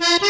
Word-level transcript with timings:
Okay. 0.00 0.27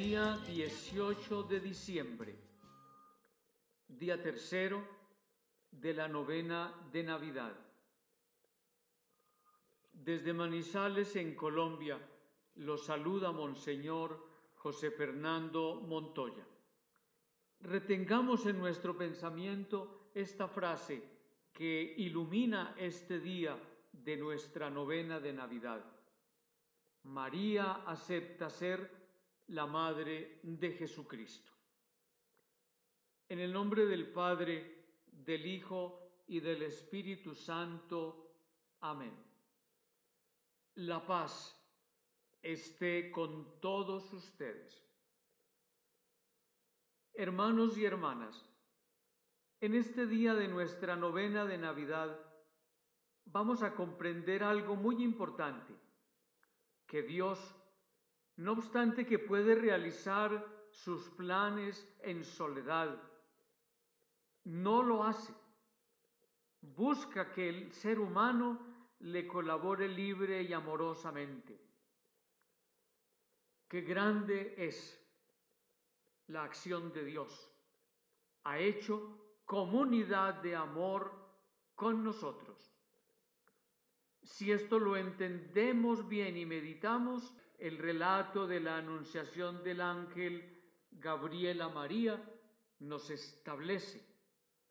18 0.00 1.42
de 1.42 1.60
diciembre, 1.60 2.34
día 3.86 4.20
tercero 4.22 4.82
de 5.70 5.92
la 5.92 6.08
novena 6.08 6.72
de 6.90 7.02
Navidad. 7.02 7.52
Desde 9.92 10.32
Manizales, 10.32 11.14
en 11.16 11.34
Colombia, 11.34 11.98
lo 12.54 12.78
saluda 12.78 13.30
Monseñor 13.30 14.26
José 14.54 14.90
Fernando 14.90 15.82
Montoya. 15.86 16.46
Retengamos 17.60 18.46
en 18.46 18.58
nuestro 18.58 18.96
pensamiento 18.96 20.10
esta 20.14 20.48
frase 20.48 21.02
que 21.52 21.94
ilumina 21.98 22.74
este 22.78 23.20
día 23.20 23.54
de 23.92 24.16
nuestra 24.16 24.70
novena 24.70 25.20
de 25.20 25.34
Navidad. 25.34 25.84
María 27.02 27.84
acepta 27.86 28.48
ser 28.48 28.99
la 29.50 29.66
Madre 29.66 30.38
de 30.42 30.72
Jesucristo. 30.72 31.52
En 33.28 33.40
el 33.40 33.52
nombre 33.52 33.86
del 33.86 34.12
Padre, 34.12 34.84
del 35.06 35.44
Hijo 35.44 36.22
y 36.28 36.40
del 36.40 36.62
Espíritu 36.62 37.34
Santo. 37.34 38.32
Amén. 38.80 39.12
La 40.76 41.04
paz 41.04 41.56
esté 42.42 43.10
con 43.10 43.60
todos 43.60 44.12
ustedes. 44.12 44.86
Hermanos 47.12 47.76
y 47.76 47.84
hermanas, 47.84 48.48
en 49.60 49.74
este 49.74 50.06
día 50.06 50.34
de 50.34 50.46
nuestra 50.46 50.94
novena 50.94 51.44
de 51.44 51.58
Navidad 51.58 52.18
vamos 53.24 53.62
a 53.62 53.74
comprender 53.74 54.44
algo 54.44 54.76
muy 54.76 55.02
importante, 55.02 55.74
que 56.86 57.02
Dios 57.02 57.59
no 58.40 58.52
obstante 58.52 59.04
que 59.04 59.18
puede 59.18 59.54
realizar 59.54 60.46
sus 60.70 61.10
planes 61.10 61.86
en 62.00 62.24
soledad. 62.24 62.98
No 64.44 64.82
lo 64.82 65.04
hace. 65.04 65.34
Busca 66.62 67.32
que 67.32 67.50
el 67.50 67.70
ser 67.70 68.00
humano 68.00 68.58
le 69.00 69.26
colabore 69.26 69.88
libre 69.88 70.42
y 70.42 70.54
amorosamente. 70.54 71.60
Qué 73.68 73.82
grande 73.82 74.54
es 74.56 74.98
la 76.28 76.44
acción 76.44 76.94
de 76.94 77.04
Dios. 77.04 77.52
Ha 78.44 78.58
hecho 78.58 79.36
comunidad 79.44 80.36
de 80.36 80.56
amor 80.56 81.12
con 81.74 82.02
nosotros. 82.02 82.74
Si 84.22 84.50
esto 84.50 84.78
lo 84.78 84.96
entendemos 84.96 86.08
bien 86.08 86.38
y 86.38 86.46
meditamos, 86.46 87.34
el 87.60 87.76
relato 87.76 88.46
de 88.46 88.58
la 88.58 88.78
anunciación 88.78 89.62
del 89.62 89.82
ángel 89.82 90.60
Gabriela 90.90 91.68
María 91.68 92.18
nos 92.80 93.10
establece 93.10 94.02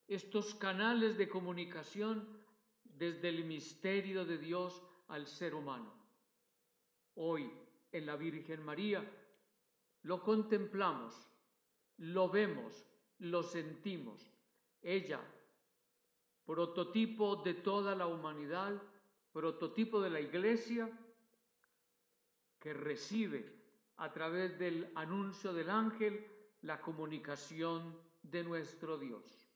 estos 0.07 0.55
canales 0.55 1.15
de 1.15 1.29
comunicación 1.29 2.27
desde 2.83 3.29
el 3.29 3.45
misterio 3.45 4.25
de 4.25 4.39
Dios 4.39 4.81
al 5.07 5.27
ser 5.27 5.53
humano. 5.53 5.93
Hoy 7.13 7.51
en 7.91 8.07
la 8.07 8.15
Virgen 8.15 8.65
María 8.65 9.07
lo 10.01 10.23
contemplamos, 10.23 11.13
lo 11.97 12.27
vemos, 12.27 12.87
lo 13.19 13.43
sentimos. 13.43 14.31
Ella, 14.81 15.21
prototipo 16.43 17.35
de 17.35 17.53
toda 17.53 17.93
la 17.93 18.07
humanidad, 18.07 18.81
prototipo 19.31 20.01
de 20.01 20.09
la 20.09 20.21
Iglesia, 20.21 20.89
que 22.59 22.73
recibe 22.73 23.59
a 23.97 24.11
través 24.11 24.57
del 24.57 24.91
anuncio 24.95 25.53
del 25.53 25.69
ángel 25.69 26.25
la 26.61 26.81
comunicación 26.81 27.97
de 28.21 28.43
nuestro 28.43 28.97
Dios. 28.97 29.49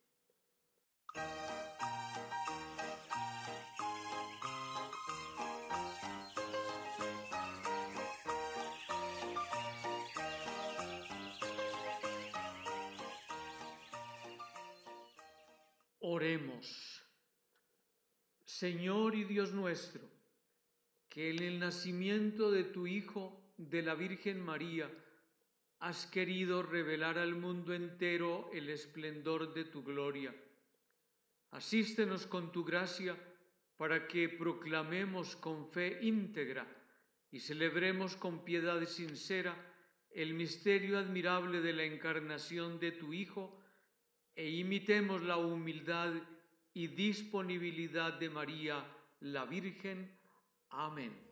Oremos. 15.99 17.01
Señor 18.45 19.15
y 19.15 19.23
Dios 19.23 19.51
nuestro, 19.51 20.09
que 21.13 21.29
en 21.29 21.43
el 21.43 21.59
nacimiento 21.59 22.49
de 22.49 22.63
tu 22.63 22.87
Hijo, 22.87 23.53
de 23.57 23.83
la 23.83 23.93
Virgen 23.93 24.41
María, 24.41 24.89
has 25.77 26.07
querido 26.07 26.63
revelar 26.63 27.19
al 27.19 27.35
mundo 27.35 27.75
entero 27.75 28.49
el 28.51 28.67
esplendor 28.71 29.53
de 29.53 29.65
tu 29.65 29.83
gloria. 29.83 30.33
Asístenos 31.51 32.25
con 32.25 32.51
tu 32.51 32.65
gracia 32.65 33.15
para 33.77 34.07
que 34.07 34.27
proclamemos 34.27 35.35
con 35.35 35.69
fe 35.69 35.99
íntegra 36.01 36.65
y 37.29 37.39
celebremos 37.39 38.15
con 38.15 38.43
piedad 38.43 38.83
sincera 38.87 39.55
el 40.09 40.33
misterio 40.33 40.97
admirable 40.97 41.61
de 41.61 41.73
la 41.73 41.83
encarnación 41.83 42.79
de 42.79 42.91
tu 42.91 43.13
Hijo, 43.13 43.61
e 44.35 44.49
imitemos 44.49 45.21
la 45.21 45.37
humildad 45.37 46.11
y 46.73 46.87
disponibilidad 46.87 48.13
de 48.13 48.31
María, 48.31 48.83
la 49.19 49.45
Virgen. 49.45 50.22
Amén. 50.75 51.23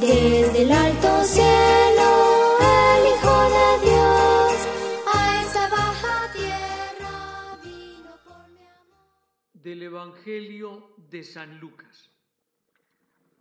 Desde 0.00 0.62
el 0.62 0.72
alto 0.72 1.24
cielo, 1.24 2.58
el 2.60 3.06
Hijo 3.08 3.36
de 3.56 3.86
Dios, 3.86 4.68
a 5.06 5.42
esa 5.42 5.68
baja 5.70 6.32
tierra 6.32 7.58
vino 7.64 8.18
por 8.24 8.48
mi 8.50 8.66
amor. 8.66 9.08
Del 9.54 9.82
Evangelio 9.82 10.94
de 10.98 11.24
San 11.24 11.58
Lucas. 11.58 12.10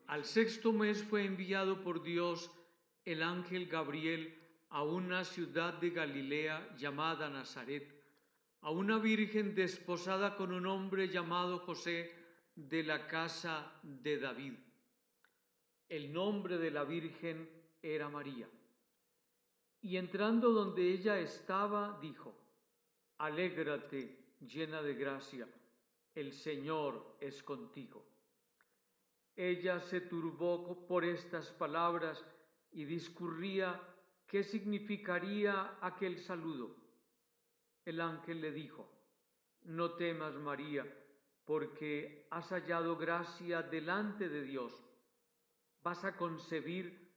Al 0.07 0.23
sexto 0.23 0.71
mes 0.71 1.03
fue 1.03 1.25
enviado 1.25 1.81
por 1.81 2.01
Dios 2.01 2.49
el 3.03 3.21
ángel 3.21 3.67
Gabriel 3.67 4.39
a 4.69 4.83
una 4.83 5.25
ciudad 5.25 5.73
de 5.73 5.89
Galilea 5.89 6.75
llamada 6.77 7.29
Nazaret, 7.29 7.94
a 8.65 8.71
una 8.71 8.97
virgen 8.97 9.53
desposada 9.53 10.35
con 10.35 10.51
un 10.51 10.65
hombre 10.65 11.07
llamado 11.09 11.59
José 11.59 12.12
de 12.56 12.81
la 12.81 13.06
casa 13.06 13.71
de 13.83 14.17
David. 14.17 14.53
El 15.88 16.12
nombre 16.12 16.57
de 16.57 16.71
la 16.71 16.83
virgen 16.83 17.47
era 17.79 18.09
María. 18.09 18.50
Y 19.81 19.97
entrando 19.97 20.50
donde 20.51 20.81
ella 20.81 21.19
estaba, 21.19 22.00
dijo, 22.01 22.33
Alégrate, 23.19 24.33
llena 24.39 24.81
de 24.81 24.95
gracia, 24.95 25.47
el 26.15 26.33
Señor 26.33 27.18
es 27.21 27.44
contigo. 27.44 28.03
Ella 29.35 29.79
se 29.79 30.01
turbó 30.01 30.88
por 30.88 31.06
estas 31.06 31.51
palabras 31.51 32.25
y 32.71 32.85
discurría 32.85 33.79
qué 34.25 34.44
significaría 34.44 35.77
aquel 35.81 36.18
saludo. 36.18 36.84
El 37.85 38.01
ángel 38.01 38.41
le 38.41 38.51
dijo, 38.51 38.91
no 39.63 39.91
temas 39.91 40.35
María, 40.35 40.85
porque 41.45 42.27
has 42.31 42.49
hallado 42.49 42.97
gracia 42.97 43.61
delante 43.61 44.27
de 44.27 44.41
Dios. 44.41 44.73
Vas 45.83 46.03
a 46.03 46.17
concebir 46.17 47.13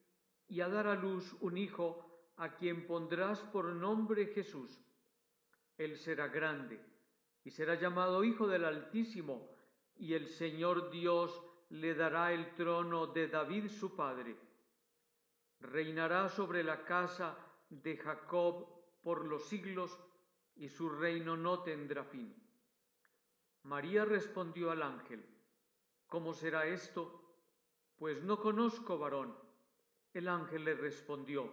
y 0.47 0.61
a 0.61 0.69
dar 0.69 0.87
a 0.87 0.95
luz 0.95 1.35
un 1.41 1.59
hijo 1.59 2.33
a 2.37 2.55
quien 2.55 2.87
pondrás 2.87 3.41
por 3.45 3.67
nombre 3.67 4.27
Jesús. 4.27 4.79
Él 5.77 5.97
será 5.97 6.29
grande 6.29 6.81
y 7.45 7.51
será 7.51 7.75
llamado 7.75 8.23
Hijo 8.23 8.47
del 8.47 8.65
Altísimo, 8.65 9.57
y 9.97 10.15
el 10.15 10.29
Señor 10.29 10.91
Dios 10.91 11.43
le 11.71 11.95
dará 11.95 12.33
el 12.33 12.55
trono 12.55 13.07
de 13.09 13.27
David 13.29 13.69
su 13.69 13.97
padre 13.97 14.37
reinará 15.61 16.29
sobre 16.29 16.63
la 16.63 16.85
casa 16.85 17.37
de 17.69 17.97
Jacob 17.97 18.67
por 19.03 19.25
los 19.25 19.49
siglos 19.49 19.99
y 20.59 20.69
su 20.69 20.89
reino 20.89 21.37
no 21.37 21.63
tendrá 21.63 22.05
fin. 22.05 22.35
María 23.65 24.05
respondió 24.05 24.71
al 24.71 24.83
ángel, 24.83 25.25
¿cómo 26.07 26.33
será 26.35 26.67
esto? 26.67 27.37
Pues 27.97 28.23
no 28.23 28.41
conozco 28.41 28.99
varón. 28.99 29.37
El 30.13 30.29
ángel 30.29 30.65
le 30.65 30.75
respondió, 30.75 31.53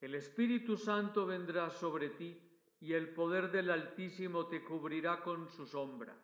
el 0.00 0.14
Espíritu 0.14 0.76
Santo 0.76 1.26
vendrá 1.26 1.70
sobre 1.70 2.10
ti 2.10 2.40
y 2.80 2.92
el 2.92 3.12
poder 3.14 3.50
del 3.50 3.70
Altísimo 3.70 4.46
te 4.46 4.62
cubrirá 4.62 5.20
con 5.20 5.48
su 5.48 5.66
sombra. 5.66 6.14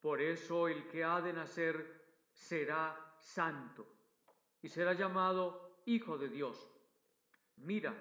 Por 0.00 0.20
eso 0.20 0.68
el 0.68 0.86
que 0.86 1.02
ha 1.02 1.20
de 1.20 1.32
nacer 1.32 2.28
será 2.30 3.16
santo 3.18 3.86
y 4.62 4.68
será 4.68 4.92
llamado 4.92 5.80
Hijo 5.86 6.18
de 6.18 6.28
Dios. 6.28 6.70
Mira, 7.56 7.94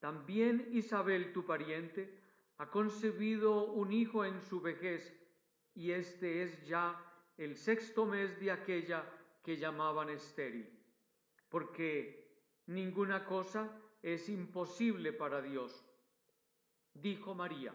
también 0.00 0.68
Isabel, 0.72 1.32
tu 1.32 1.44
pariente, 1.44 2.22
ha 2.58 2.70
concebido 2.70 3.72
un 3.72 3.92
hijo 3.92 4.24
en 4.24 4.40
su 4.40 4.60
vejez, 4.60 5.14
y 5.74 5.90
este 5.90 6.42
es 6.42 6.66
ya 6.66 7.02
el 7.36 7.56
sexto 7.56 8.06
mes 8.06 8.38
de 8.40 8.50
aquella 8.50 9.04
que 9.42 9.56
llamaban 9.56 10.08
estéril, 10.08 10.68
porque 11.48 12.44
ninguna 12.66 13.24
cosa 13.24 13.70
es 14.02 14.28
imposible 14.28 15.12
para 15.12 15.42
Dios. 15.42 15.84
Dijo 16.94 17.34
María, 17.34 17.74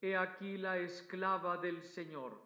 He 0.00 0.16
aquí 0.16 0.56
la 0.56 0.78
esclava 0.78 1.58
del 1.58 1.82
Señor, 1.82 2.40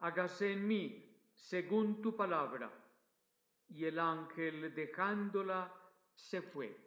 hágase 0.00 0.52
en 0.52 0.68
mí 0.68 1.04
según 1.34 2.00
tu 2.02 2.14
palabra 2.14 2.70
y 3.68 3.86
el 3.86 3.98
ángel 3.98 4.74
dejándola 4.74 5.72
se 6.14 6.42
fue. 6.42 6.83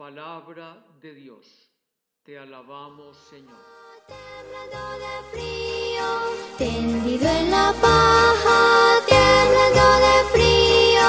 Palabra 0.00 0.82
de 0.98 1.12
Dios, 1.12 1.70
te 2.22 2.38
alabamos 2.38 3.18
Señor. 3.28 3.62
Temblando 4.08 4.82
de 5.04 5.14
frío, 5.30 6.06
tendido 6.56 7.28
en 7.28 7.50
la 7.50 7.74
paja, 7.82 9.04
temblando 9.06 9.84
de 10.06 10.16
frío, 10.32 11.06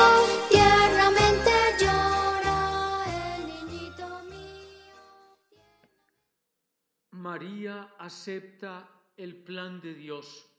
tiernamente 0.50 1.52
llora 1.80 3.06
el 3.38 3.48
niñito 3.48 4.24
mío. 4.24 4.98
María 7.12 7.96
acepta 7.98 8.90
el 9.16 9.42
plan 9.42 9.80
de 9.80 9.94
Dios 9.94 10.50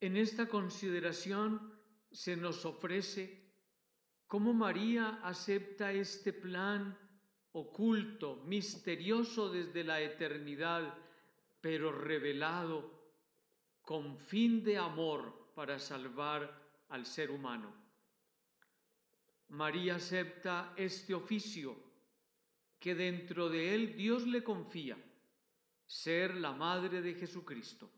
en 0.00 0.16
esta 0.16 0.48
consideración 0.48 1.80
se 2.10 2.36
nos 2.36 2.64
ofrece 2.64 3.41
cómo 4.32 4.54
María 4.54 5.20
acepta 5.22 5.92
este 5.92 6.32
plan 6.32 6.96
oculto, 7.52 8.36
misterioso 8.46 9.50
desde 9.50 9.84
la 9.84 10.00
eternidad, 10.00 10.96
pero 11.60 11.92
revelado 11.92 13.12
con 13.82 14.16
fin 14.16 14.64
de 14.64 14.78
amor 14.78 15.52
para 15.54 15.78
salvar 15.78 16.50
al 16.88 17.04
ser 17.04 17.30
humano. 17.30 17.74
María 19.48 19.96
acepta 19.96 20.72
este 20.78 21.12
oficio 21.12 21.76
que 22.78 22.94
dentro 22.94 23.50
de 23.50 23.74
él 23.74 23.96
Dios 23.98 24.26
le 24.26 24.42
confía, 24.42 24.96
ser 25.84 26.36
la 26.36 26.52
madre 26.52 27.02
de 27.02 27.12
Jesucristo. 27.16 27.90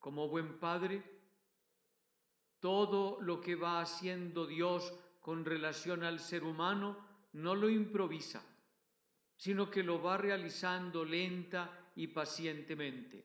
Como 0.00 0.28
buen 0.28 0.58
padre, 0.58 1.13
todo 2.64 3.20
lo 3.20 3.42
que 3.42 3.56
va 3.56 3.82
haciendo 3.82 4.46
Dios 4.46 4.90
con 5.20 5.44
relación 5.44 6.02
al 6.02 6.18
ser 6.18 6.44
humano 6.44 6.96
no 7.34 7.54
lo 7.54 7.68
improvisa, 7.68 8.42
sino 9.36 9.70
que 9.70 9.82
lo 9.82 10.00
va 10.00 10.16
realizando 10.16 11.04
lenta 11.04 11.90
y 11.94 12.06
pacientemente. 12.06 13.22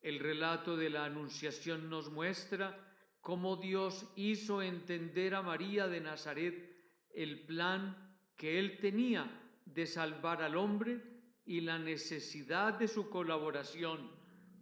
El 0.00 0.20
relato 0.20 0.74
de 0.74 0.88
la 0.88 1.04
Anunciación 1.04 1.90
nos 1.90 2.10
muestra 2.10 2.96
cómo 3.20 3.56
Dios 3.56 4.06
hizo 4.16 4.62
entender 4.62 5.34
a 5.34 5.42
María 5.42 5.86
de 5.86 6.00
Nazaret 6.00 6.78
el 7.10 7.44
plan 7.44 8.16
que 8.38 8.58
él 8.58 8.78
tenía 8.80 9.30
de 9.66 9.86
salvar 9.86 10.42
al 10.42 10.56
hombre 10.56 10.98
y 11.44 11.60
la 11.60 11.78
necesidad 11.78 12.72
de 12.78 12.88
su 12.88 13.10
colaboración 13.10 14.10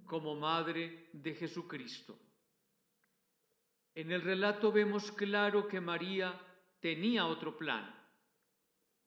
como 0.05 0.35
madre 0.35 1.11
de 1.13 1.33
Jesucristo. 1.33 2.26
En 3.97 4.13
el 4.13 4.21
relato 4.21 4.71
vemos 4.71 5.11
claro 5.11 5.67
que 5.67 5.81
María 5.81 6.39
tenía 6.81 7.25
otro 7.27 7.57
plan. 7.57 7.93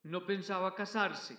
No 0.01 0.25
pensaba 0.25 0.73
casarse 0.73 1.37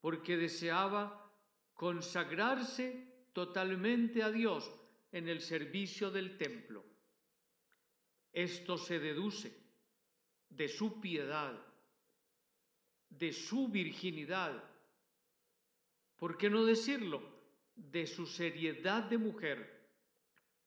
porque 0.00 0.36
deseaba 0.36 1.34
consagrarse 1.74 3.26
totalmente 3.32 4.22
a 4.22 4.30
Dios, 4.30 4.70
en 5.10 5.28
el 5.28 5.40
servicio 5.40 6.12
del 6.12 6.38
templo. 6.38 6.84
Esto 8.32 8.78
se 8.78 9.00
deduce 9.00 9.52
de 10.48 10.68
su 10.68 11.00
piedad, 11.00 11.58
de 13.08 13.32
su 13.32 13.66
virginidad, 13.66 14.62
¿por 16.16 16.36
qué 16.36 16.48
no 16.48 16.64
decirlo? 16.64 17.20
De 17.74 18.06
su 18.06 18.26
seriedad 18.26 19.04
de 19.04 19.18
mujer 19.18 19.77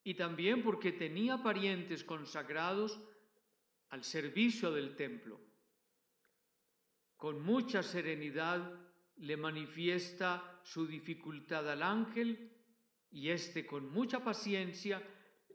y 0.03 0.15
también 0.15 0.63
porque 0.63 0.91
tenía 0.91 1.41
parientes 1.41 2.03
consagrados 2.03 2.99
al 3.89 4.03
servicio 4.03 4.71
del 4.71 4.95
templo. 4.95 5.39
Con 7.17 7.41
mucha 7.41 7.83
serenidad 7.83 8.73
le 9.17 9.37
manifiesta 9.37 10.59
su 10.63 10.87
dificultad 10.87 11.69
al 11.69 11.83
ángel 11.83 12.51
y 13.11 13.29
éste 13.29 13.67
con 13.67 13.91
mucha 13.91 14.23
paciencia 14.23 15.01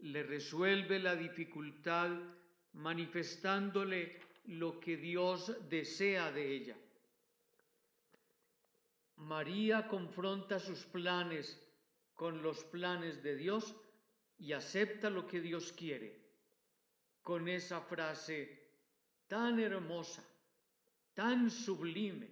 le 0.01 0.23
resuelve 0.23 0.99
la 0.99 1.17
dificultad 1.17 2.11
manifestándole 2.75 4.21
lo 4.45 4.79
que 4.79 4.97
Dios 4.97 5.57
desea 5.69 6.31
de 6.31 6.55
ella. 6.55 6.77
María 9.17 9.89
confronta 9.89 10.61
sus 10.61 10.85
planes 10.85 11.61
con 12.15 12.43
los 12.43 12.63
planes 12.65 13.23
de 13.23 13.37
Dios 13.37 13.75
y 14.39 14.53
acepta 14.53 15.11
lo 15.11 15.27
que 15.27 15.41
Dios 15.41 15.73
quiere 15.73 16.27
con 17.23 17.49
esa 17.49 17.81
frase 17.81 18.67
tan 19.27 19.59
hermosa, 19.59 20.25
tan 21.15 21.51
sublime, 21.51 22.29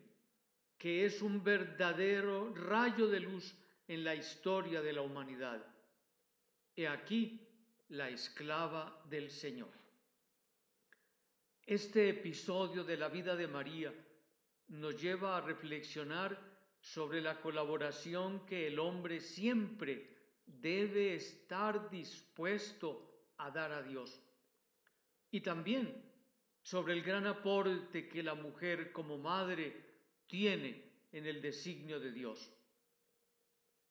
que 0.79 1.05
es 1.05 1.23
un 1.23 1.43
verdadero 1.43 2.55
rayo 2.55 3.09
de 3.09 3.21
luz 3.21 3.55
en 3.89 4.05
la 4.05 4.15
historia 4.15 4.83
de 4.83 4.93
la 4.93 5.03
humanidad. 5.03 5.65
He 6.77 6.87
aquí 6.87 7.41
la 7.89 8.09
esclava 8.09 9.03
del 9.09 9.31
Señor. 9.31 9.73
Este 11.67 12.11
episodio 12.11 12.85
de 12.85 12.97
la 12.97 13.09
vida 13.09 13.35
de 13.35 13.49
María 13.49 13.93
nos 14.69 15.01
lleva 15.01 15.37
a 15.37 15.41
reflexionar 15.41 16.39
sobre 16.81 17.21
la 17.21 17.41
colaboración 17.41 18.45
que 18.47 18.67
el 18.67 18.79
hombre 18.79 19.21
siempre 19.21 20.14
debe 20.47 21.15
estar 21.15 21.91
dispuesto 21.91 23.33
a 23.39 23.51
dar 23.51 23.73
a 23.73 23.83
Dios. 23.83 24.21
Y 25.31 25.41
también 25.41 26.03
sobre 26.63 26.95
el 26.95 27.03
gran 27.03 27.27
aporte 27.27 28.09
que 28.09 28.23
la 28.23 28.35
mujer 28.35 28.93
como 28.93 29.19
madre 29.19 29.75
tiene 30.27 30.83
en 31.13 31.27
el 31.27 31.43
designio 31.43 32.01
de 32.01 32.13
Dios. 32.13 32.51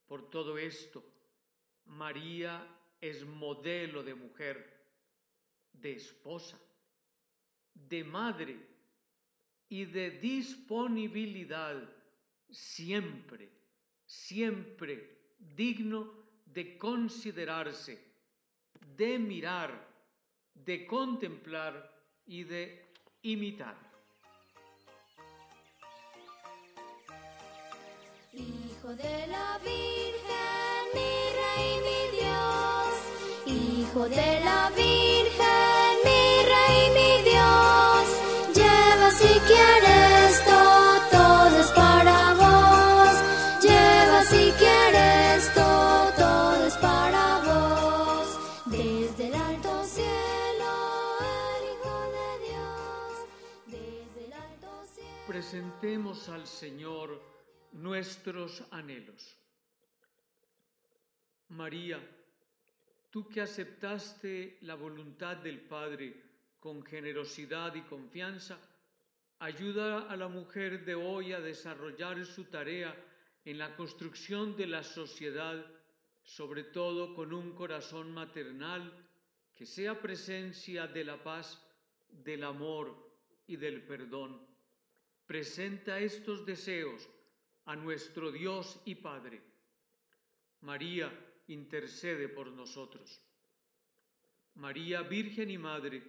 Por 0.08 0.30
todo 0.30 0.58
esto, 0.58 1.04
María 1.86 2.66
es 3.00 3.26
modelo 3.26 4.04
de 4.04 4.16
mujer, 4.16 4.86
de 5.74 5.94
esposa, 5.94 6.60
de 7.74 8.04
madre 8.04 8.58
y 9.70 9.86
de 9.86 10.12
disponibilidad 10.12 11.90
siempre, 12.50 13.50
siempre 14.06 15.36
digno 15.38 16.23
de 16.54 16.78
considerarse, 16.78 18.00
de 18.96 19.18
mirar, 19.18 19.72
de 20.54 20.86
contemplar 20.86 21.92
y 22.26 22.44
de 22.44 22.86
imitar. 23.24 23.76
Hijo 28.34 28.96
de 28.96 29.28
la 29.28 29.60
Virgen, 29.60 30.84
mi 30.94 31.14
Rey, 31.40 31.72
mi 31.88 32.18
Dios. 32.18 32.94
Hijo 33.46 34.10
de 34.10 34.40
la 34.44 34.72
Virgen, 34.76 35.03
Al 55.84 56.48
Señor 56.48 57.22
nuestros 57.74 58.64
anhelos. 58.72 59.36
María, 61.50 62.00
tú 63.10 63.28
que 63.28 63.42
aceptaste 63.42 64.60
la 64.62 64.76
voluntad 64.76 65.36
del 65.36 65.60
Padre 65.60 66.24
con 66.62 66.86
generosidad 66.86 67.76
y 67.76 67.82
confianza, 67.82 68.58
ayuda 69.40 70.10
a 70.10 70.16
la 70.16 70.30
mujer 70.30 70.86
de 70.86 70.96
hoy 70.96 71.34
a 71.34 71.42
desarrollar 71.42 72.26
su 72.26 72.46
tarea 72.46 72.96
en 73.44 73.58
la 73.58 73.76
construcción 73.76 74.56
de 74.56 74.68
la 74.68 74.84
sociedad, 74.84 75.66
sobre 76.24 76.64
todo 76.64 77.14
con 77.14 77.34
un 77.34 77.52
corazón 77.56 78.10
maternal 78.14 78.90
que 79.54 79.66
sea 79.66 80.00
presencia 80.00 80.88
de 80.88 81.04
la 81.04 81.22
paz, 81.22 81.62
del 82.08 82.46
amor 82.46 82.96
y 83.48 83.58
del 83.58 83.86
perdón. 83.86 84.53
Presenta 85.26 86.00
estos 86.00 86.46
deseos 86.46 87.10
a 87.66 87.76
nuestro 87.76 88.32
Dios 88.32 88.80
y 88.86 88.96
Padre. 88.96 89.42
María, 90.62 91.12
intercede 91.48 92.28
por 92.30 92.48
nosotros. 92.52 93.22
María, 94.56 95.02
Virgen 95.02 95.50
y 95.50 95.58
Madre, 95.58 96.04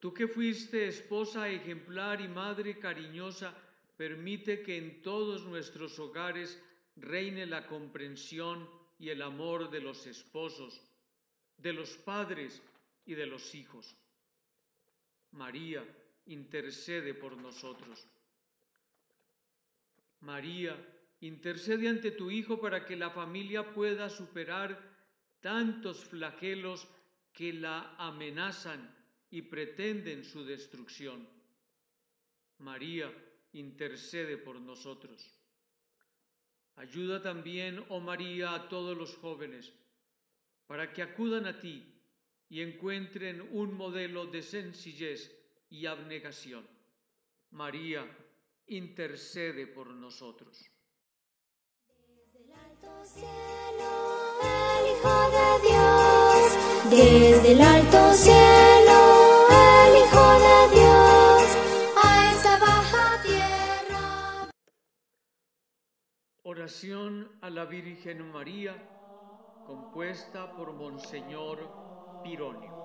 tú 0.00 0.12
que 0.12 0.26
fuiste 0.26 0.88
esposa 0.88 1.48
ejemplar 1.48 2.20
y 2.20 2.28
madre 2.28 2.78
cariñosa, 2.78 3.54
permite 3.96 4.62
que 4.62 4.76
en 4.76 5.02
todos 5.02 5.44
nuestros 5.44 5.98
hogares 5.98 6.60
reine 6.96 7.46
la 7.46 7.66
comprensión 7.66 8.68
y 8.98 9.10
el 9.10 9.22
amor 9.22 9.70
de 9.70 9.80
los 9.80 10.06
esposos, 10.06 10.80
de 11.58 11.72
los 11.72 11.96
padres 11.96 12.62
y 13.04 13.14
de 13.14 13.26
los 13.26 13.54
hijos. 13.54 13.96
María, 15.32 15.84
intercede 16.26 17.12
por 17.14 17.36
nosotros. 17.36 18.06
María, 20.24 20.74
intercede 21.20 21.88
ante 21.88 22.10
tu 22.10 22.30
Hijo 22.30 22.58
para 22.60 22.84
que 22.84 22.96
la 22.96 23.10
familia 23.10 23.72
pueda 23.72 24.08
superar 24.08 24.80
tantos 25.40 26.04
flagelos 26.04 26.88
que 27.32 27.52
la 27.52 27.94
amenazan 27.98 28.94
y 29.30 29.42
pretenden 29.42 30.24
su 30.24 30.44
destrucción. 30.44 31.28
María, 32.58 33.12
intercede 33.52 34.38
por 34.38 34.60
nosotros. 34.60 35.22
Ayuda 36.76 37.22
también, 37.22 37.84
oh 37.88 38.00
María, 38.00 38.54
a 38.54 38.68
todos 38.68 38.96
los 38.96 39.14
jóvenes, 39.16 39.72
para 40.66 40.92
que 40.92 41.02
acudan 41.02 41.46
a 41.46 41.60
ti 41.60 41.84
y 42.48 42.62
encuentren 42.62 43.46
un 43.52 43.74
modelo 43.74 44.26
de 44.26 44.42
sencillez 44.42 45.30
y 45.68 45.86
abnegación. 45.86 46.66
María, 47.50 48.08
intercede 48.66 49.66
por 49.66 49.88
nosotros. 49.88 50.70
Desde 51.86 52.44
el 52.44 52.52
alto 52.52 53.04
cielo, 53.04 53.90
el 54.42 54.86
Hijo 54.92 55.16
de 55.36 55.48
Dios. 55.68 56.34
Desde 56.90 57.52
el 57.52 57.60
alto 57.60 58.12
cielo, 58.14 58.98
el 59.50 59.92
Hijo 60.02 60.26
de 60.46 60.58
Dios. 60.74 61.42
A 62.02 62.32
esta 62.32 62.58
baja 62.58 63.22
tierra. 63.22 64.50
Oración 66.42 67.38
a 67.42 67.50
la 67.50 67.64
Virgen 67.66 68.30
María, 68.32 68.74
compuesta 69.66 70.54
por 70.56 70.72
Monseñor 70.72 72.22
Pironio. 72.22 72.84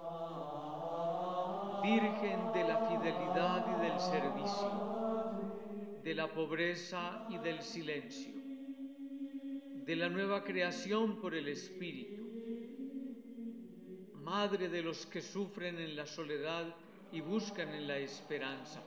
Virgen 1.81 2.51
de 2.51 2.63
la 2.65 2.89
fidelidad 2.89 3.65
y 3.77 3.81
del 3.81 3.99
servicio, 3.99 4.88
de 6.03 6.15
la 6.15 6.27
pobreza 6.31 7.27
y 7.29 7.37
del 7.39 7.61
silencio, 7.61 8.33
de 9.85 9.95
la 9.95 10.09
nueva 10.09 10.43
creación 10.43 11.19
por 11.19 11.35
el 11.35 11.47
Espíritu, 11.47 12.27
Madre 14.13 14.69
de 14.69 14.83
los 14.83 15.07
que 15.07 15.23
sufren 15.23 15.79
en 15.79 15.95
la 15.95 16.05
soledad 16.05 16.75
y 17.11 17.19
buscan 17.19 17.69
en 17.69 17.87
la 17.87 17.97
esperanza, 17.97 18.79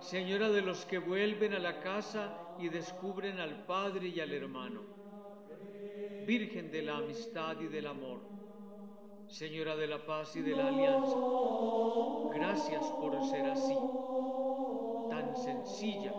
Señora 0.00 0.50
de 0.50 0.60
los 0.60 0.84
que 0.84 0.98
vuelven 0.98 1.54
a 1.54 1.58
la 1.58 1.80
casa 1.80 2.36
y 2.58 2.68
descubren 2.68 3.40
al 3.40 3.64
Padre 3.64 4.08
y 4.08 4.20
al 4.20 4.32
hermano, 4.32 4.82
Virgen 6.26 6.70
de 6.70 6.82
la 6.82 6.98
amistad 6.98 7.58
y 7.60 7.68
del 7.68 7.86
amor, 7.86 8.20
Señora 9.26 9.74
de 9.76 9.86
la 9.86 10.04
paz 10.04 10.36
y 10.36 10.42
de 10.42 10.54
la 10.54 10.68
alianza, 10.68 11.16
gracias 12.34 12.84
por 13.00 13.18
ser 13.30 13.46
así, 13.46 13.76
tan 15.08 15.34
sencilla 15.36 16.12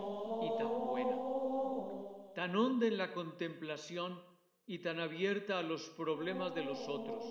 tan 2.36 2.54
honda 2.54 2.86
en 2.86 2.98
la 2.98 3.14
contemplación 3.14 4.20
y 4.66 4.80
tan 4.80 5.00
abierta 5.00 5.58
a 5.58 5.62
los 5.62 5.88
problemas 5.88 6.54
de 6.54 6.64
los 6.66 6.86
otros, 6.86 7.24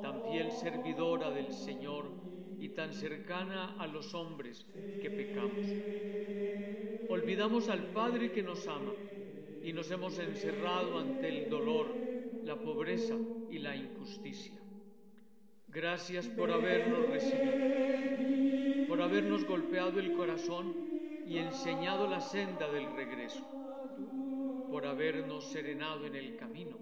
tan 0.00 0.22
fiel 0.22 0.52
servidora 0.52 1.32
del 1.32 1.52
Señor 1.52 2.04
y 2.60 2.68
tan 2.68 2.92
cercana 2.92 3.74
a 3.80 3.88
los 3.88 4.14
hombres 4.14 4.64
que 5.00 5.10
pecamos. 5.10 5.66
Olvidamos 7.10 7.68
al 7.68 7.82
Padre 7.92 8.30
que 8.30 8.44
nos 8.44 8.68
ama 8.68 8.92
y 9.64 9.72
nos 9.72 9.90
hemos 9.90 10.16
encerrado 10.20 11.00
ante 11.00 11.28
el 11.28 11.50
dolor, 11.50 11.88
la 12.44 12.54
pobreza 12.54 13.16
y 13.50 13.58
la 13.58 13.74
injusticia. 13.74 14.60
Gracias 15.66 16.28
por 16.28 16.52
habernos 16.52 17.08
recibido, 17.08 18.86
por 18.86 19.02
habernos 19.02 19.44
golpeado 19.44 19.98
el 19.98 20.12
corazón 20.12 20.72
y 21.26 21.38
enseñado 21.38 22.06
la 22.06 22.20
senda 22.20 22.70
del 22.70 22.94
regreso, 22.94 23.61
por 24.72 24.86
habernos 24.86 25.44
serenado 25.52 26.06
en 26.06 26.16
el 26.16 26.34
camino, 26.34 26.78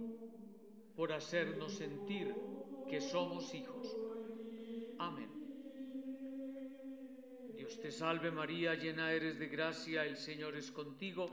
por 0.95 1.13
hacernos 1.13 1.73
sentir 1.73 2.33
que 2.89 3.01
somos 3.01 3.53
hijos. 3.53 3.97
Amén. 4.97 5.29
Dios 7.57 7.81
te 7.81 7.91
salve 7.91 8.31
María, 8.31 8.77
llena 8.77 9.11
eres 9.13 9.41
de 9.41 9.49
gracia, 9.49 10.05
el 10.05 10.17
Señor 10.17 10.55
es 10.55 10.71
contigo, 10.71 11.27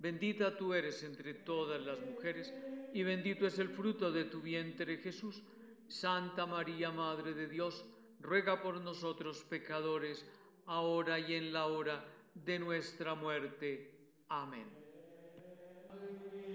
bendita 0.00 0.56
tú 0.56 0.74
eres 0.74 1.04
entre 1.04 1.32
todas 1.32 1.80
las 1.80 2.00
mujeres, 2.00 2.52
y 2.92 3.04
bendito 3.04 3.46
es 3.46 3.60
el 3.60 3.68
fruto 3.68 4.10
de 4.10 4.24
tu 4.24 4.40
vientre 4.40 4.96
Jesús. 4.96 5.44
Santa 5.86 6.44
María, 6.44 6.90
Madre 6.90 7.34
de 7.34 7.46
Dios, 7.46 7.84
ruega 8.20 8.60
por 8.60 8.80
nosotros 8.80 9.44
pecadores, 9.44 10.26
ahora 10.66 11.20
y 11.20 11.34
en 11.34 11.52
la 11.52 11.66
hora 11.66 12.04
de 12.34 12.58
nuestra 12.58 13.14
muerte. 13.14 13.92
Amén. 14.28 14.79
Oración 15.92 16.49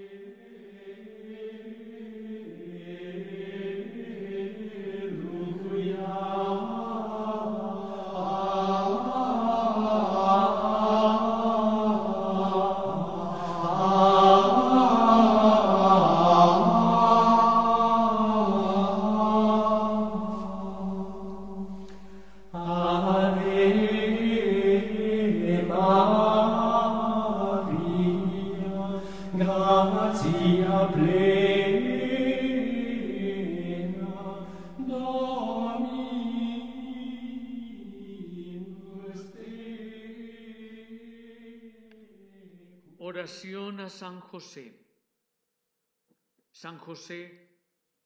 San 46.56 46.78
José, 46.78 47.50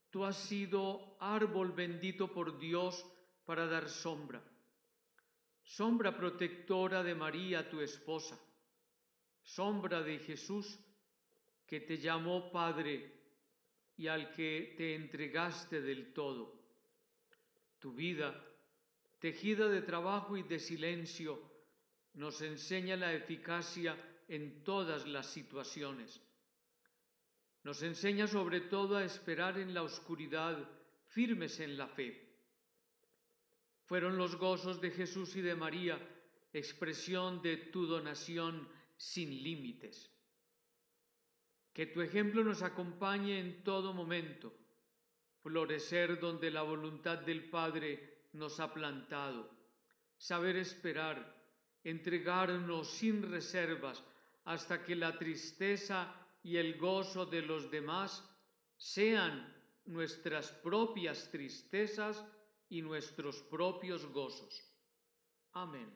tú 0.10 0.26
has 0.26 0.36
sido 0.36 1.18
árbol 1.20 1.72
bendito 1.72 2.34
por 2.34 2.58
Dios 2.58 3.06
para 3.46 3.68
dar 3.68 3.88
sombra, 3.88 4.42
sombra 5.62 6.18
protectora 6.18 7.04
de 7.04 7.14
María, 7.14 7.70
tu 7.70 7.80
esposa, 7.80 8.40
sombra 9.44 10.02
de 10.02 10.18
Jesús, 10.18 10.80
que 11.68 11.80
te 11.82 12.00
llamó 12.00 12.52
Padre 12.52 13.14
y 13.96 14.08
al 14.08 14.34
que 14.34 14.74
te 14.76 14.96
entregaste 14.96 15.82
del 15.82 16.12
todo. 16.12 16.60
Tu 17.78 17.94
vida, 17.94 18.34
tejida 19.20 19.68
de 19.68 19.84
trabajo 19.84 20.36
y 20.38 20.42
de 20.42 20.58
silencio, 20.58 21.40
nos 22.16 22.42
enseña 22.42 22.96
la 22.96 23.14
eficacia 23.14 23.96
en 24.28 24.64
todas 24.64 25.06
las 25.08 25.28
situaciones. 25.28 26.20
Nos 27.64 27.84
enseña 27.84 28.28
sobre 28.28 28.62
todo 28.62 28.98
a 28.98 29.04
esperar 29.04 29.60
en 29.60 29.74
la 29.74 29.84
oscuridad, 29.84 30.58
firmes 31.08 31.60
en 31.60 31.78
la 31.78 31.88
fe. 31.88 32.28
Fueron 33.86 34.18
los 34.18 34.36
gozos 34.36 34.80
de 34.80 34.92
Jesús 34.92 35.36
y 35.36 35.42
de 35.42 35.56
María 35.56 36.00
expresión 36.54 37.42
de 37.42 37.58
tu 37.58 37.86
donación 37.86 38.68
sin 38.98 39.44
límites. 39.44 40.12
Que 41.74 41.86
tu 41.86 42.02
ejemplo 42.02 42.44
nos 42.44 42.62
acompañe 42.64 43.40
en 43.40 43.64
todo 43.64 43.94
momento, 43.94 44.54
florecer 45.42 46.20
donde 46.20 46.52
la 46.52 46.64
voluntad 46.64 47.20
del 47.20 47.50
Padre 47.50 48.26
nos 48.34 48.60
ha 48.60 48.74
plantado, 48.74 49.50
saber 50.18 50.58
esperar, 50.58 51.36
entregarnos 51.84 52.90
sin 52.90 53.30
reservas 53.32 54.04
hasta 54.46 54.84
que 54.84 54.96
la 54.96 55.18
tristeza 55.18 56.14
y 56.44 56.58
el 56.58 56.78
gozo 56.78 57.26
de 57.26 57.42
los 57.42 57.70
demás 57.70 58.24
sean 58.78 59.56
nuestras 59.86 60.52
propias 60.52 61.30
tristezas 61.30 62.24
y 62.70 62.82
nuestros 62.82 63.42
propios 63.44 64.06
gozos. 64.06 64.62
Amén. 65.54 65.90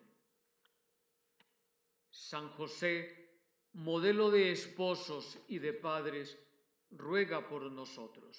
San 2.10 2.50
José, 2.50 3.32
modelo 3.74 4.32
de 4.32 4.52
esposos 4.52 5.38
y 5.48 5.60
de 5.60 5.74
padres, 5.74 6.38
ruega 6.92 7.48
por 7.48 7.72
nosotros. 7.72 8.38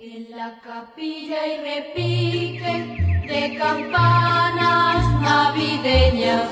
En 0.00 0.30
la 0.30 0.60
capilla 0.60 1.46
y 1.46 1.80
repique 1.80 3.03
de 3.26 3.56
campanas 3.56 5.04
navideñas. 5.22 6.50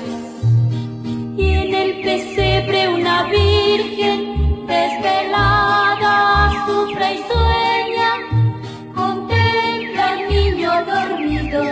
Y 1.37 1.49
en 1.49 1.75
el 1.75 2.01
pesebre 2.01 2.89
una 2.89 3.23
virgen 3.23 4.65
desvelada 4.67 6.51
sufre 6.65 7.15
y 7.15 7.17
sueña, 7.31 8.11
contempla 8.95 10.09
al 10.13 10.29
niño 10.29 10.71
dormido 10.85 11.63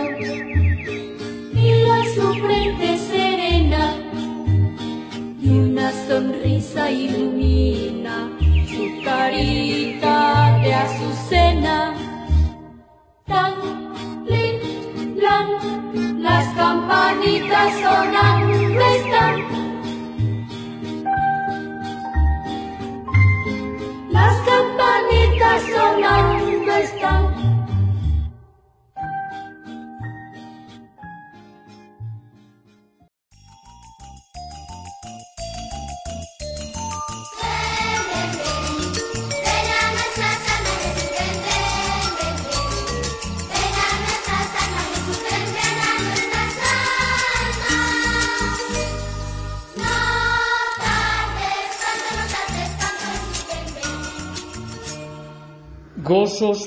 y 1.52 1.88
a 1.90 2.04
su 2.14 2.34
frente 2.34 2.98
serena 2.98 3.94
y 5.40 5.48
una 5.58 5.90
sonrisa 6.06 6.90
ilumina 6.90 7.41
las 16.18 16.46
campanitas 16.54 17.72
sonando 17.80 18.41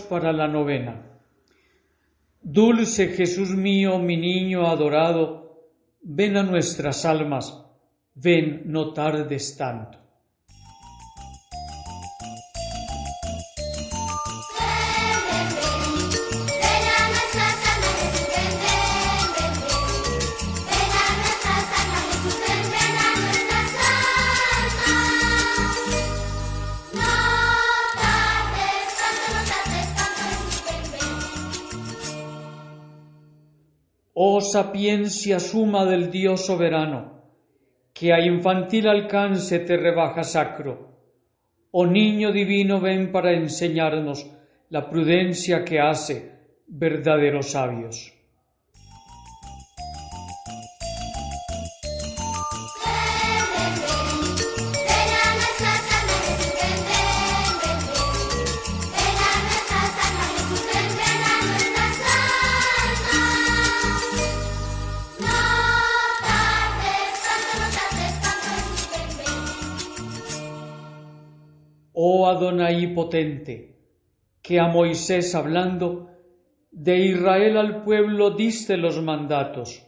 para 0.10 0.32
la 0.32 0.48
novena. 0.48 1.20
Dulce 2.42 3.10
Jesús 3.10 3.50
mío, 3.50 4.00
mi 4.00 4.16
niño 4.16 4.68
adorado, 4.68 5.68
ven 6.02 6.38
a 6.38 6.44
nuestras 6.44 7.04
almas, 7.06 7.66
ven, 8.14 8.64
no 8.66 8.94
tardes 8.94 9.58
tanto. 9.58 10.05
Sapiencia 34.52 35.40
suma 35.40 35.86
del 35.86 36.10
Dios 36.10 36.46
soberano, 36.46 37.22
que 37.94 38.14
a 38.14 38.20
infantil 38.20 38.88
alcance 38.88 39.60
te 39.60 39.78
rebaja 39.78 40.24
sacro. 40.24 40.96
Oh 41.72 41.86
niño 41.86 42.32
divino, 42.32 42.80
ven 42.80 43.12
para 43.12 43.34
enseñarnos 43.34 44.26
la 44.70 44.90
prudencia 44.90 45.64
que 45.64 45.80
hace 45.80 46.32
verdaderos 46.68 47.52
sabios. 47.52 48.15
Oh 71.98 72.28
Adonai 72.28 72.94
potente, 72.94 73.80
que 74.42 74.60
a 74.60 74.68
Moisés 74.68 75.34
hablando, 75.34 76.10
de 76.70 76.98
Israel 76.98 77.58
al 77.58 77.84
pueblo 77.84 78.32
diste 78.32 78.76
los 78.76 79.02
mandatos. 79.02 79.82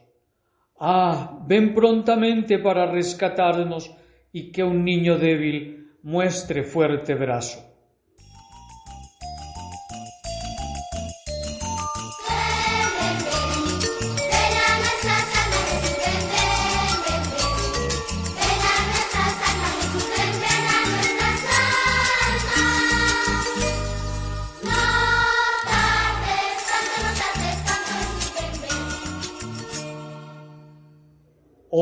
Ah, 0.80 1.44
ven 1.46 1.74
prontamente 1.74 2.60
para 2.60 2.86
rescatarnos 2.86 3.94
y 4.32 4.54
que 4.54 4.64
un 4.64 4.86
niño 4.86 5.18
débil 5.18 5.98
muestre 6.04 6.64
fuerte 6.64 7.14
brazo. 7.16 7.67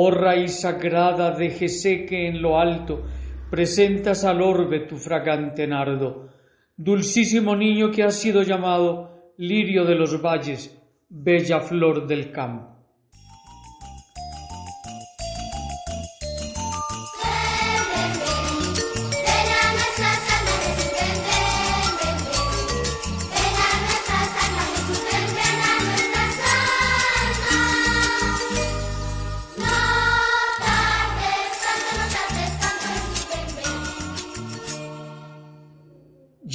Oh 0.08 0.12
raíz 0.12 0.60
sagrada 0.62 1.32
de 1.32 1.50
Jesé 1.50 2.06
que 2.06 2.28
en 2.28 2.40
lo 2.40 2.60
alto 2.60 3.02
presentas 3.50 4.24
al 4.24 4.40
orbe 4.40 4.82
tu 4.82 4.98
fragante 4.98 5.66
nardo, 5.66 6.30
dulcísimo 6.78 7.56
niño 7.56 7.90
que 7.90 8.04
has 8.04 8.14
sido 8.14 8.44
llamado 8.44 9.34
lirio 9.38 9.84
de 9.84 9.96
los 9.96 10.22
valles, 10.22 10.80
bella 11.10 11.60
flor 11.60 12.06
del 12.06 12.32
campo. 12.32 12.75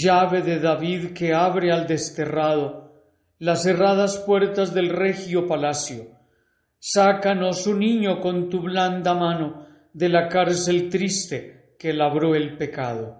Llave 0.01 0.43
de 0.43 0.59
David 0.59 1.13
que 1.13 1.35
abre 1.35 1.73
al 1.73 1.87
desterrado 1.87 2.93
las 3.39 3.63
cerradas 3.63 4.19
puertas 4.19 4.75
del 4.75 4.91
regio 4.91 5.47
palacio. 5.47 6.07
Sácanos 6.79 7.67
un 7.67 7.81
niño 7.81 8.21
con 8.21 8.49
tu 8.49 8.61
blanda 8.61 9.15
mano 9.15 9.67
de 9.93 10.09
la 10.09 10.29
cárcel 10.29 10.89
triste 10.89 11.75
que 11.79 11.93
labró 11.93 12.35
el 12.35 12.57
pecado. 12.57 13.20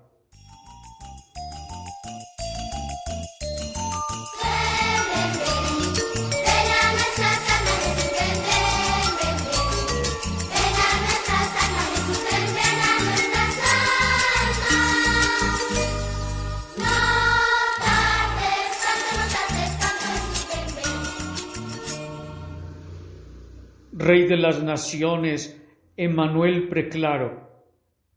Rey 24.11 24.27
de 24.27 24.35
las 24.35 24.61
naciones, 24.61 25.57
Emmanuel 25.95 26.67
preclaro, 26.67 27.47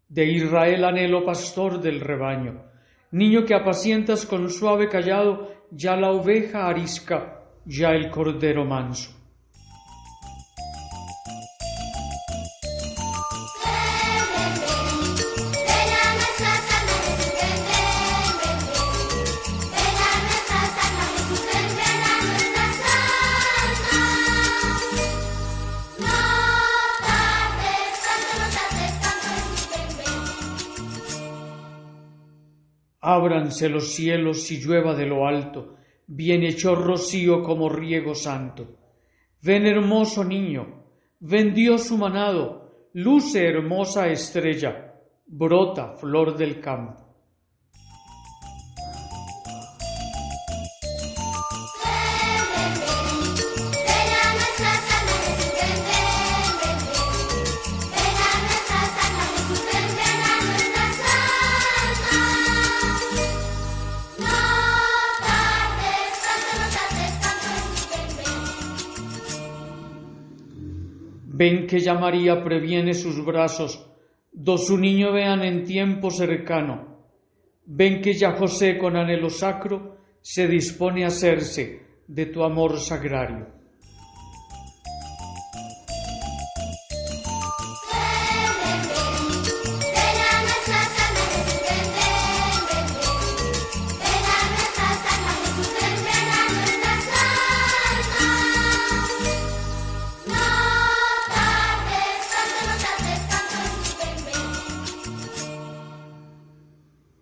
de 0.08 0.24
Israel 0.26 0.84
anhelo 0.84 1.24
pastor 1.24 1.80
del 1.80 2.00
rebaño, 2.00 2.64
niño 3.12 3.44
que 3.44 3.54
apacientas 3.54 4.26
con 4.26 4.50
suave 4.50 4.88
callado 4.88 5.52
ya 5.70 5.94
la 5.94 6.10
oveja 6.10 6.66
arisca, 6.66 7.44
ya 7.64 7.90
el 7.90 8.10
cordero 8.10 8.64
manso. 8.64 9.12
Ábranse 33.14 33.68
los 33.68 33.92
cielos 33.92 34.50
y 34.50 34.58
llueva 34.60 34.94
de 34.94 35.06
lo 35.06 35.26
alto, 35.26 35.76
bien 36.06 36.42
hecho 36.42 36.74
rocío 36.74 37.42
como 37.42 37.68
riego 37.68 38.14
santo. 38.14 38.76
Ven 39.40 39.66
hermoso 39.66 40.24
niño, 40.24 40.84
ven 41.20 41.54
Dios 41.54 41.90
humanado, 41.90 42.88
luce 42.94 43.46
hermosa 43.46 44.08
estrella, 44.08 44.94
brota 45.26 45.92
flor 45.92 46.36
del 46.36 46.60
campo. 46.60 47.03
Ven 71.36 71.66
que 71.66 71.80
ya 71.80 71.94
María 71.94 72.44
previene 72.44 72.94
sus 72.94 73.16
brazos, 73.24 73.72
do 74.30 74.56
su 74.56 74.78
niño 74.78 75.12
vean 75.12 75.42
en 75.42 75.64
tiempo 75.64 76.10
cercano. 76.10 76.74
Ven 77.66 78.00
que 78.00 78.14
ya 78.14 78.30
José 78.38 78.78
con 78.78 78.94
anhelo 78.94 79.30
sacro 79.30 79.96
se 80.22 80.46
dispone 80.46 81.02
a 81.02 81.08
hacerse 81.08 81.64
de 82.06 82.26
tu 82.26 82.44
amor 82.44 82.78
sagrario. 82.78 83.48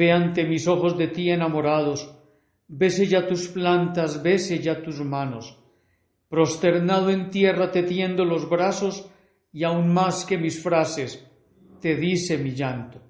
Ve 0.00 0.12
ante 0.12 0.44
mis 0.44 0.66
ojos 0.66 0.96
de 0.96 1.08
ti 1.08 1.28
enamorados, 1.28 2.00
bese 2.66 3.04
ya 3.06 3.26
tus 3.28 3.48
plantas, 3.48 4.22
bese 4.22 4.58
ya 4.58 4.80
tus 4.82 4.98
manos. 5.04 5.58
Prosternado 6.30 7.10
en 7.10 7.28
tierra 7.28 7.70
te 7.70 7.82
tiendo 7.82 8.24
los 8.24 8.48
brazos 8.48 8.94
y 9.52 9.62
aún 9.62 9.92
más 9.92 10.24
que 10.24 10.38
mis 10.38 10.62
frases, 10.62 11.10
te 11.82 11.96
dice 11.96 12.38
mi 12.38 12.52
llanto. 12.52 13.09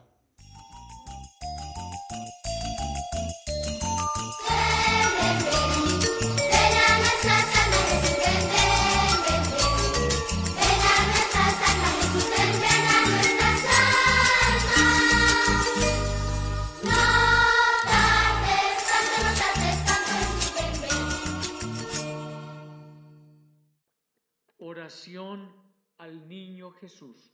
Al 25.99 26.27
niño 26.27 26.71
Jesús. 26.71 27.31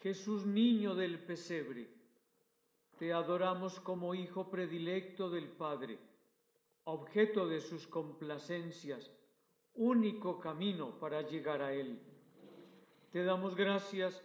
Jesús 0.00 0.46
niño 0.46 0.94
del 0.94 1.18
pesebre, 1.18 1.88
te 2.96 3.12
adoramos 3.12 3.80
como 3.80 4.14
hijo 4.14 4.48
predilecto 4.48 5.30
del 5.30 5.48
Padre, 5.48 5.98
objeto 6.84 7.48
de 7.48 7.60
sus 7.60 7.88
complacencias, 7.88 9.10
único 9.74 10.38
camino 10.38 10.96
para 11.00 11.22
llegar 11.22 11.60
a 11.60 11.72
Él. 11.72 12.00
Te 13.10 13.24
damos 13.24 13.56
gracias 13.56 14.22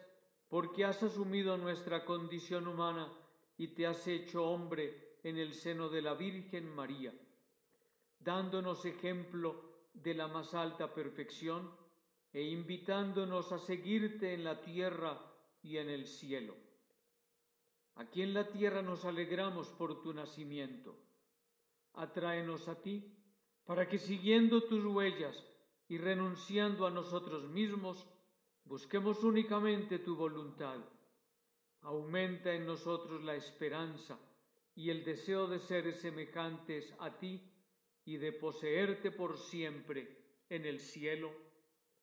porque 0.49 0.85
has 0.85 1.01
asumido 1.01 1.57
nuestra 1.57 2.05
condición 2.05 2.67
humana 2.67 3.11
y 3.57 3.69
te 3.69 3.87
has 3.87 4.07
hecho 4.07 4.45
hombre 4.45 5.17
en 5.23 5.37
el 5.37 5.55
seno 5.55 5.89
de 5.89 6.03
la 6.03 6.13
Virgen 6.13 6.69
María, 6.75 7.11
dándonos 8.19 8.85
ejemplo 8.85 9.63
de 9.95 10.13
la 10.13 10.27
más 10.27 10.53
alta 10.53 10.93
perfección 10.93 11.86
e 12.33 12.43
invitándonos 12.43 13.51
a 13.51 13.59
seguirte 13.59 14.33
en 14.33 14.43
la 14.43 14.61
tierra 14.61 15.19
y 15.61 15.77
en 15.77 15.89
el 15.89 16.05
cielo. 16.05 16.55
Aquí 17.95 18.21
en 18.21 18.33
la 18.33 18.51
tierra 18.51 18.81
nos 18.81 19.05
alegramos 19.05 19.69
por 19.69 20.01
tu 20.01 20.13
nacimiento. 20.13 20.95
Atráenos 21.93 22.67
a 22.67 22.81
ti 22.81 23.17
para 23.65 23.89
que 23.89 23.97
siguiendo 23.97 24.63
tus 24.63 24.85
huellas 24.85 25.35
y 25.87 25.97
renunciando 25.97 26.85
a 26.85 26.91
nosotros 26.91 27.49
mismos, 27.49 28.07
busquemos 28.65 29.23
únicamente 29.23 29.99
tu 29.99 30.15
voluntad. 30.15 30.79
Aumenta 31.81 32.53
en 32.53 32.65
nosotros 32.65 33.23
la 33.23 33.35
esperanza 33.35 34.19
y 34.75 34.89
el 34.89 35.03
deseo 35.03 35.47
de 35.47 35.59
ser 35.59 35.93
semejantes 35.95 36.93
a 36.99 37.17
ti 37.17 37.41
y 38.05 38.17
de 38.17 38.31
poseerte 38.31 39.11
por 39.11 39.37
siempre 39.37 40.07
en 40.49 40.65
el 40.65 40.79
cielo. 40.79 41.31